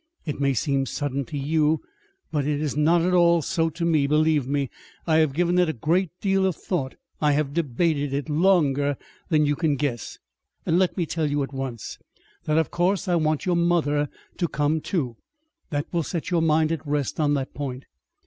It 0.25 0.39
may 0.41 0.55
seem 0.55 0.87
sudden 0.87 1.25
to 1.25 1.37
you 1.37 1.83
but 2.31 2.47
it 2.47 2.59
is 2.59 2.75
not 2.75 3.01
at 3.03 3.13
all 3.13 3.43
so 3.43 3.69
to 3.69 3.85
me. 3.85 4.07
Believe 4.07 4.47
me, 4.47 4.71
I 5.05 5.17
have 5.17 5.31
given 5.31 5.59
it 5.59 5.69
a 5.69 5.73
great 5.73 6.09
deal 6.21 6.47
of 6.47 6.55
thought. 6.55 6.95
I 7.21 7.33
have 7.33 7.53
debated 7.53 8.11
it 8.11 8.27
longer 8.27 8.97
than 9.29 9.45
you 9.45 9.55
can 9.55 9.75
guess. 9.75 10.17
And 10.65 10.79
let 10.79 10.97
me 10.97 11.05
tell 11.05 11.29
you 11.29 11.43
at 11.43 11.53
once 11.53 11.99
that 12.45 12.57
of 12.57 12.71
course 12.71 13.07
I 13.07 13.13
want 13.13 13.45
your 13.45 13.55
mother 13.55 14.09
to 14.37 14.47
come, 14.47 14.81
too. 14.81 15.17
That 15.69 15.85
will 15.93 16.01
set 16.01 16.31
your 16.31 16.41
mind 16.41 16.71
at 16.71 16.83
rest 16.87 17.19
on 17.19 17.35
that 17.35 17.53
point." 17.53 17.85